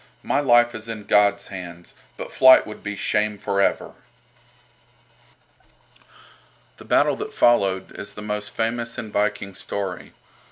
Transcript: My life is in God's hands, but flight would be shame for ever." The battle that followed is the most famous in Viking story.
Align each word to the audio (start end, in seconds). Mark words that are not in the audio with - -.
My 0.23 0.39
life 0.39 0.73
is 0.73 0.89
in 0.89 1.03
God's 1.03 1.49
hands, 1.49 1.93
but 2.17 2.31
flight 2.31 2.65
would 2.65 2.81
be 2.81 2.95
shame 2.95 3.37
for 3.37 3.61
ever." 3.61 3.93
The 6.77 6.85
battle 6.85 7.15
that 7.17 7.35
followed 7.35 7.91
is 7.99 8.15
the 8.15 8.23
most 8.23 8.49
famous 8.49 8.97
in 8.97 9.11
Viking 9.11 9.53
story. 9.53 10.13